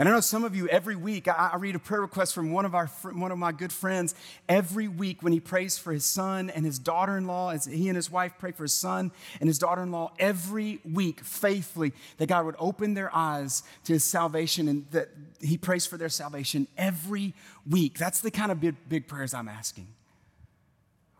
[0.00, 2.52] And I know some of you every week, I, I, read a prayer request from
[2.52, 4.14] one of, our, one of my good friends
[4.48, 7.86] every week when he prays for his son and his daughter in law, as he
[7.90, 11.92] and his wife pray for his son and his daughter in law every week faithfully,
[12.16, 16.08] that God would open their eyes to his salvation and that he prays for their
[16.08, 17.34] salvation every
[17.68, 17.98] week.
[17.98, 19.88] That's the kind of big, big prayers I'm asking.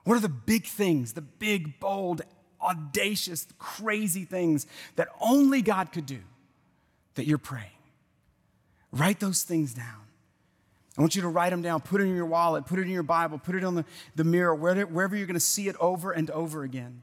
[0.04, 2.22] What are the big things, the big, bold,
[2.62, 4.66] audacious, crazy things
[4.96, 6.20] that only God could do
[7.16, 7.72] that you're praying?
[8.92, 10.00] Write those things down.
[10.98, 12.90] I want you to write them down, put it in your wallet, put it in
[12.90, 13.85] your Bible, put it on the,
[14.16, 17.03] the mirror, wherever, you're going to see it over and over again.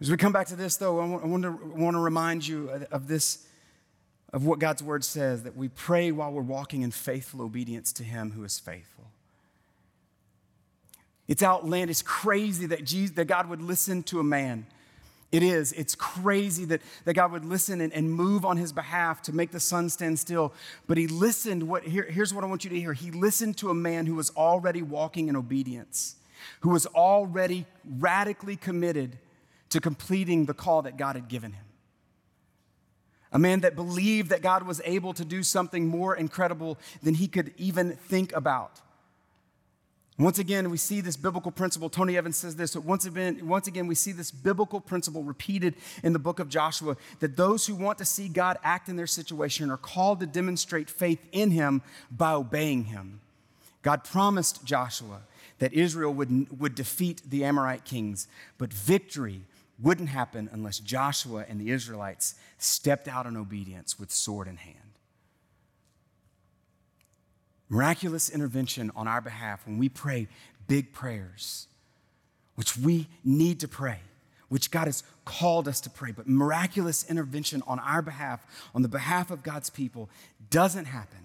[0.00, 2.00] As we come back to this, though, I want, I want, to, I want to
[2.00, 3.46] remind you of this,
[4.32, 8.04] of what God's word says that we pray while we're walking in faithful obedience to
[8.04, 9.04] Him who is faithful.
[11.26, 14.66] It's outlandish, crazy that, Jesus, that God would listen to a man.
[15.34, 15.72] It is.
[15.72, 19.50] It's crazy that, that God would listen and, and move on his behalf to make
[19.50, 20.54] the sun stand still.
[20.86, 21.64] But he listened.
[21.64, 22.92] What, here, here's what I want you to hear.
[22.92, 26.14] He listened to a man who was already walking in obedience,
[26.60, 27.66] who was already
[27.98, 29.18] radically committed
[29.70, 31.64] to completing the call that God had given him.
[33.32, 37.26] A man that believed that God was able to do something more incredible than he
[37.26, 38.80] could even think about.
[40.16, 41.90] Once again, we see this biblical principle.
[41.90, 42.76] Tony Evans says this.
[42.76, 45.74] Once again, once again, we see this biblical principle repeated
[46.04, 49.08] in the book of Joshua that those who want to see God act in their
[49.08, 53.20] situation are called to demonstrate faith in Him by obeying Him.
[53.82, 55.22] God promised Joshua
[55.58, 59.40] that Israel would, would defeat the Amorite kings, but victory
[59.80, 64.83] wouldn't happen unless Joshua and the Israelites stepped out in obedience with sword in hand.
[67.68, 70.28] Miraculous intervention on our behalf when we pray
[70.66, 71.66] big prayers,
[72.54, 73.98] which we need to pray,
[74.48, 78.88] which God has called us to pray, but miraculous intervention on our behalf, on the
[78.88, 80.10] behalf of God's people,
[80.50, 81.20] doesn't happen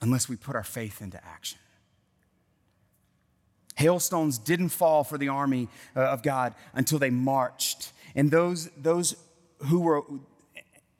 [0.00, 1.58] unless we put our faith into action.
[3.76, 7.92] Hailstones didn't fall for the army uh, of God until they marched.
[8.14, 9.16] And those, those
[9.66, 10.02] who were,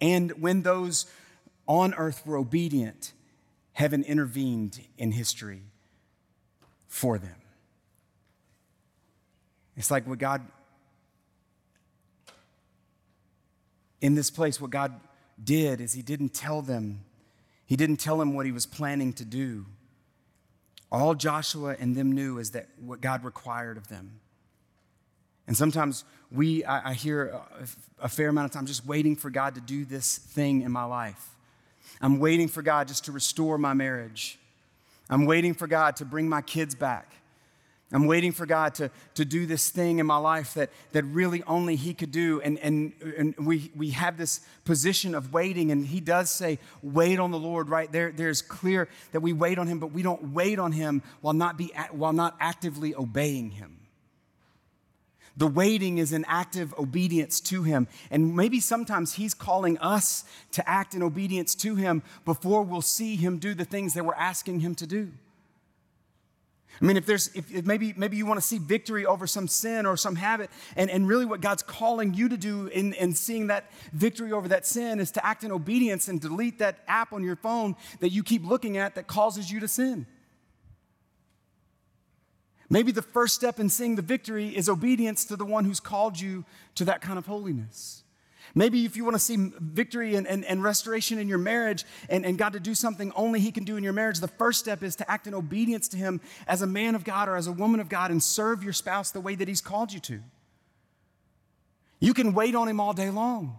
[0.01, 1.07] and when those
[1.67, 3.13] on earth were obedient,
[3.81, 5.63] heaven intervened in history
[6.87, 7.41] for them.
[9.75, 10.43] It's like what God,
[14.03, 15.01] in this place, what God
[15.43, 17.07] did is He didn't tell them,
[17.65, 19.65] He didn't tell them what He was planning to do.
[20.93, 24.21] All Joshua and them knew is that what God required of them.
[25.47, 29.31] And sometimes we, I, I hear a, a fair amount of time just waiting for
[29.31, 31.31] God to do this thing in my life.
[32.01, 34.39] I'm waiting for God just to restore my marriage.
[35.09, 37.13] I'm waiting for God to bring my kids back.
[37.93, 41.43] I'm waiting for God to, to do this thing in my life that, that really
[41.43, 42.41] only He could do.
[42.41, 47.19] And, and, and we, we have this position of waiting, and He does say, wait
[47.19, 47.91] on the Lord, right?
[47.91, 51.35] There, there's clear that we wait on Him, but we don't wait on Him while
[51.35, 53.77] not, be, while not actively obeying Him.
[55.37, 57.89] The waiting is an active obedience to Him.
[58.11, 63.17] And maybe sometimes He's calling us to act in obedience to Him before we'll see
[63.17, 65.13] Him do the things that we're asking Him to do.
[66.81, 69.49] I mean, if there's, if, if, maybe, maybe you want to see victory over some
[69.49, 73.13] sin or some habit, and, and really what God's calling you to do in, in
[73.13, 77.13] seeing that victory over that sin is to act in obedience and delete that app
[77.13, 80.07] on your phone that you keep looking at that causes you to sin.
[82.73, 86.21] Maybe the first step in seeing the victory is obedience to the one who's called
[86.21, 86.45] you
[86.77, 88.05] to that kind of holiness.
[88.55, 92.25] Maybe if you want to see victory and, and, and, restoration in your marriage and,
[92.27, 94.83] and God to do something only He can do in your marriage, the first step
[94.83, 97.53] is to act in obedience to Him as a man of God or as a
[97.53, 100.21] woman of God and serve your spouse the way that He's called you to.
[102.01, 103.59] You can wait on Him all day long,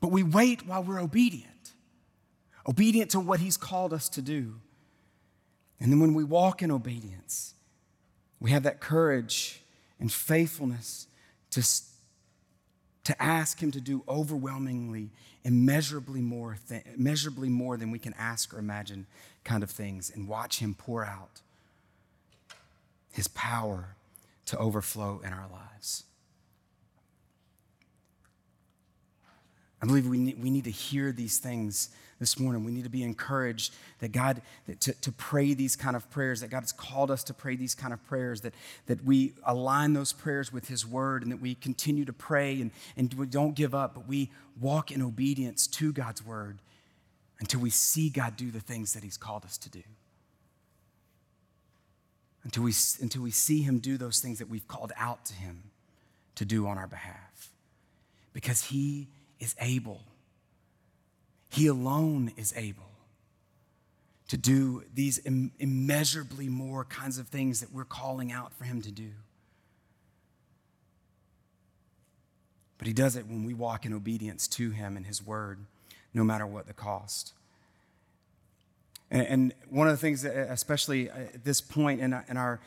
[0.00, 1.72] but we wait while we're obedient,
[2.68, 4.60] obedient to what He's called us to do.
[5.80, 7.55] And then when we walk in obedience,
[8.40, 9.62] we have that courage
[9.98, 11.06] and faithfulness
[11.50, 11.62] to
[13.06, 15.10] to ask Him to do overwhelmingly,
[15.44, 19.06] immeasurably more, th- immeasurably more than we can ask or imagine
[19.44, 21.40] kind of things, and watch Him pour out
[23.12, 23.94] His power
[24.46, 26.02] to overflow in our lives.
[29.82, 32.64] I believe we need, we need to hear these things this morning.
[32.64, 36.40] We need to be encouraged that God, that to, to pray these kind of prayers,
[36.40, 38.54] that God has called us to pray these kind of prayers, that,
[38.86, 42.70] that we align those prayers with His word, and that we continue to pray and,
[42.96, 46.58] and we don't give up, but we walk in obedience to God's word
[47.40, 49.82] until we see God do the things that He's called us to do.
[52.44, 55.64] Until we, until we see Him do those things that we've called out to Him
[56.36, 57.50] to do on our behalf.
[58.32, 60.02] Because He is able
[61.56, 62.90] he alone is able
[64.28, 68.82] to do these Im- immeasurably more kinds of things that we're calling out for Him
[68.82, 69.10] to do.
[72.78, 75.60] But He does it when we walk in obedience to Him and His word,
[76.12, 77.32] no matter what the cost.
[79.10, 82.60] And, and one of the things, that, especially at this point in, in our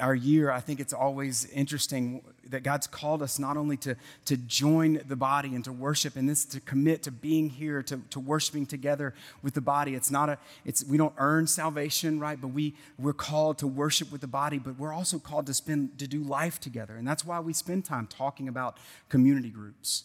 [0.00, 4.36] our year, I think it's always interesting that God's called us not only to, to
[4.36, 8.20] join the body and to worship, and this to commit to being here, to, to
[8.20, 9.94] worshiping together with the body.
[9.94, 12.38] It's not a, it's we don't earn salvation, right?
[12.40, 15.98] But we we're called to worship with the body, but we're also called to spend
[15.98, 16.96] to do life together.
[16.96, 18.76] And that's why we spend time talking about
[19.08, 20.04] community groups.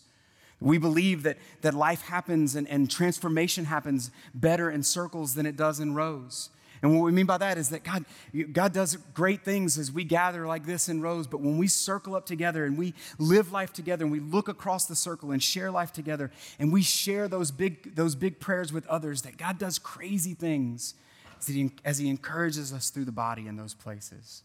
[0.61, 5.57] We believe that, that life happens and, and transformation happens better in circles than it
[5.57, 6.49] does in rows.
[6.81, 8.05] And what we mean by that is that God,
[8.53, 12.15] God does great things as we gather like this in rows, but when we circle
[12.15, 15.69] up together and we live life together and we look across the circle and share
[15.69, 19.77] life together and we share those big, those big prayers with others, that God does
[19.77, 20.95] crazy things
[21.39, 24.41] as he, as he encourages us through the body in those places.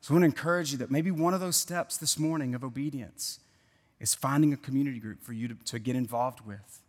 [0.00, 2.64] So I want to encourage you that maybe one of those steps this morning of
[2.64, 3.38] obedience
[4.00, 6.81] is finding a community group for you to, to get involved with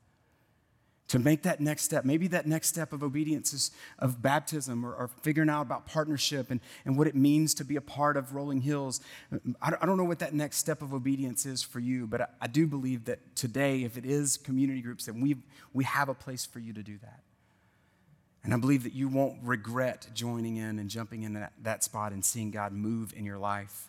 [1.13, 2.05] to make that next step.
[2.05, 6.49] Maybe that next step of obedience is of baptism or, or, figuring out about partnership
[6.49, 8.99] and, and what it means to be a part of Rolling Hills.
[9.61, 12.27] I, I don't know what that next step of obedience is for you, but I,
[12.41, 15.35] I do believe that today, if it is community groups, then we
[15.71, 17.19] we have a place for you to do that.
[18.43, 22.11] And I believe that you won't regret joining in and jumping in that, that spot
[22.11, 23.87] and seeing God move in your life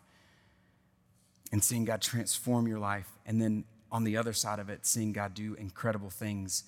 [1.53, 3.09] and seeing God transform your life.
[3.25, 6.65] And then on the other side of it, seeing God do incredible things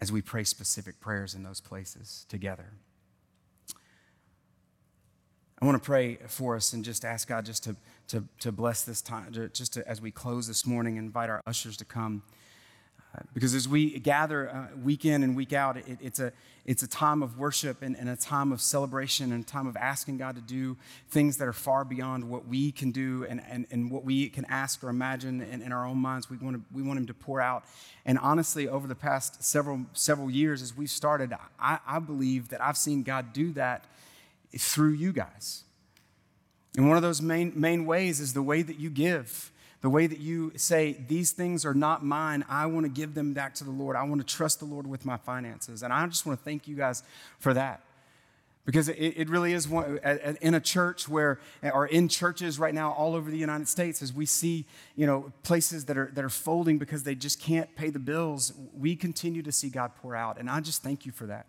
[0.00, 2.72] as we pray specific prayers in those places together.
[5.62, 7.76] I want to pray for us and just ask God just to,
[8.08, 11.76] to, to bless this time, just to, as we close this morning, invite our ushers
[11.78, 12.22] to come
[13.34, 16.32] because as we gather uh, week in and week out, it, it's, a,
[16.64, 19.76] it's a time of worship and, and, a time of celebration and a time of
[19.76, 20.76] asking God to do
[21.08, 24.44] things that are far beyond what we can do and, and, and what we can
[24.46, 26.30] ask or imagine in, in our own minds.
[26.30, 27.64] We want, to, we want Him to pour out.
[28.06, 32.60] And honestly, over the past several, several years as we've started, I, I believe that
[32.62, 33.84] I've seen God do that
[34.56, 35.64] through you guys.
[36.76, 39.50] And one of those main, main ways is the way that you give
[39.80, 43.32] the way that you say, These things are not mine, I want to give them
[43.32, 43.96] back to the Lord.
[43.96, 45.82] I want to trust the Lord with my finances.
[45.82, 47.02] And I just want to thank you guys
[47.38, 47.82] for that.
[48.66, 49.98] Because it, it really is one,
[50.42, 54.12] in a church where, or in churches right now all over the United States, as
[54.12, 54.66] we see,
[54.96, 58.52] you know, places that are, that are folding because they just can't pay the bills,
[58.78, 60.38] we continue to see God pour out.
[60.38, 61.46] And I just thank you for that.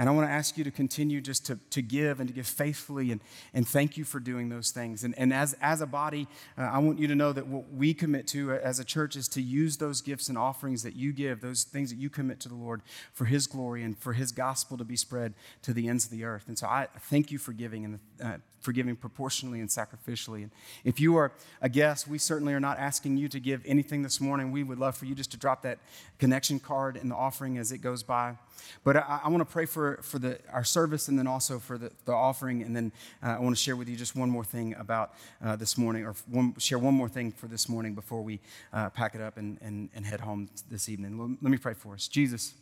[0.00, 2.46] And I want to ask you to continue just to, to give and to give
[2.46, 3.20] faithfully and,
[3.52, 5.04] and thank you for doing those things.
[5.04, 6.26] And, and as, as a body,
[6.56, 9.28] uh, I want you to know that what we commit to as a church is
[9.28, 12.48] to use those gifts and offerings that you give, those things that you commit to
[12.48, 12.80] the Lord
[13.12, 16.24] for His glory and for His gospel to be spread to the ends of the
[16.24, 16.44] earth.
[16.48, 20.42] And so I thank you for giving and uh, for giving proportionally and sacrificially.
[20.42, 20.50] And
[20.84, 21.32] if you are
[21.62, 24.52] a guest, we certainly are not asking you to give anything this morning.
[24.52, 25.78] We would love for you just to drop that
[26.18, 28.36] connection card in the offering as it goes by.
[28.84, 31.78] But I, I want to pray for, for the, our service and then also for
[31.78, 32.62] the, the offering.
[32.62, 32.92] And then
[33.22, 36.04] uh, I want to share with you just one more thing about uh, this morning,
[36.04, 38.40] or one, share one more thing for this morning before we
[38.72, 41.38] uh, pack it up and, and, and head home this evening.
[41.40, 42.08] Let me pray for us.
[42.08, 42.54] Jesus,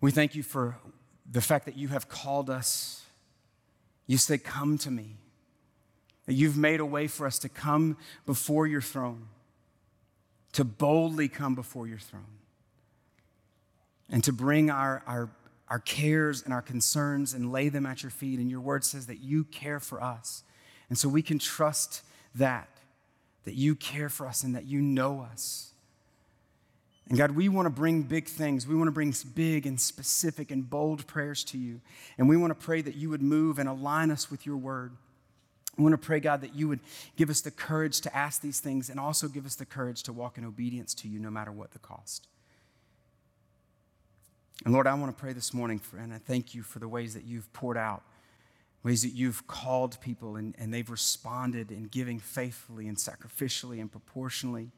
[0.00, 0.76] we thank you for
[1.30, 3.04] the fact that you have called us.
[4.06, 5.16] You say, Come to me.
[6.26, 9.28] That you've made a way for us to come before your throne,
[10.52, 12.39] to boldly come before your throne
[14.10, 15.30] and to bring our, our,
[15.68, 18.38] our cares and our concerns and lay them at your feet.
[18.38, 20.42] And your word says that you care for us.
[20.88, 22.02] And so we can trust
[22.34, 22.68] that,
[23.44, 25.72] that you care for us and that you know us.
[27.08, 28.68] And God, we want to bring big things.
[28.68, 31.80] We want to bring big and specific and bold prayers to you.
[32.18, 34.92] And we want to pray that you would move and align us with your word.
[35.76, 36.80] We want to pray, God, that you would
[37.16, 40.12] give us the courage to ask these things and also give us the courage to
[40.12, 42.28] walk in obedience to you no matter what the cost.
[44.64, 46.88] And Lord, I want to pray this morning, for, and I thank you for the
[46.88, 48.02] ways that you've poured out,
[48.82, 53.90] ways that you've called people and, and they've responded in giving faithfully and sacrificially and
[53.90, 54.70] proportionally,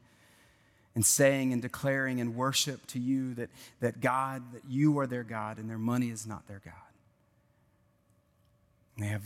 [0.95, 5.23] and saying and declaring in worship to you that, that God, that you are their
[5.23, 6.73] God and their money is not their God.
[8.95, 9.23] And they have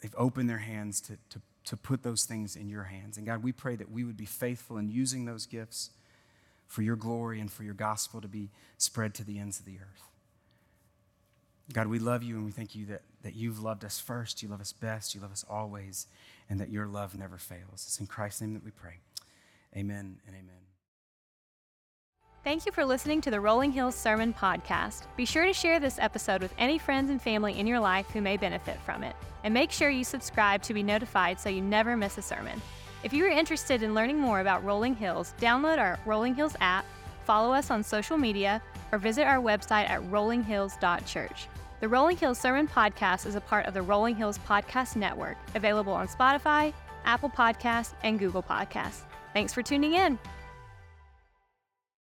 [0.00, 3.16] they've opened their hands to, to, to put those things in your hands.
[3.16, 5.90] And God, we pray that we would be faithful in using those gifts
[6.66, 9.78] for your glory and for your gospel to be spread to the ends of the
[9.78, 10.02] earth.
[11.72, 14.48] God, we love you and we thank you that, that you've loved us first, you
[14.48, 16.06] love us best, you love us always,
[16.50, 17.84] and that your love never fails.
[17.86, 18.98] It's in Christ's name that we pray.
[19.74, 20.64] Amen and amen.
[22.44, 25.04] Thank you for listening to the Rolling Hills Sermon Podcast.
[25.16, 28.20] Be sure to share this episode with any friends and family in your life who
[28.20, 29.16] may benefit from it.
[29.44, 32.60] And make sure you subscribe to be notified so you never miss a sermon.
[33.04, 36.86] If you are interested in learning more about Rolling Hills, download our Rolling Hills app,
[37.26, 41.48] follow us on social media, or visit our website at rollinghills.church.
[41.80, 45.92] The Rolling Hills Sermon Podcast is a part of the Rolling Hills Podcast Network, available
[45.92, 46.72] on Spotify,
[47.04, 49.02] Apple Podcasts, and Google Podcasts.
[49.34, 50.18] Thanks for tuning in.